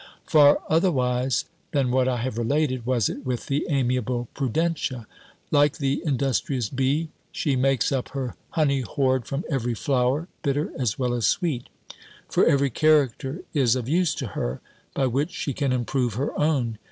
"Far 0.25 0.61
otherwise 0.67 1.45
than 1.73 1.91
what 1.91 2.07
I 2.07 2.17
have 2.17 2.39
related, 2.39 2.87
was 2.87 3.07
it 3.07 3.23
with 3.23 3.45
the 3.45 3.67
amiable 3.69 4.29
Prudentia. 4.33 5.05
Like 5.51 5.77
the 5.77 6.01
industrious 6.03 6.69
bee, 6.69 7.09
she 7.31 7.55
makes 7.55 7.91
up 7.91 8.09
her 8.09 8.35
honey 8.49 8.81
hoard 8.81 9.27
from 9.27 9.43
every 9.47 9.75
flower, 9.75 10.27
bitter 10.41 10.73
as 10.75 10.97
well 10.97 11.13
as 11.13 11.27
sweet; 11.27 11.69
for 12.27 12.43
every 12.43 12.71
character 12.71 13.43
is 13.53 13.75
of 13.75 13.87
use 13.87 14.15
to 14.15 14.29
her, 14.29 14.59
by 14.95 15.05
which 15.05 15.29
she 15.29 15.53
can 15.53 15.71
improve 15.71 16.15
her 16.15 16.35
own. 16.35 16.79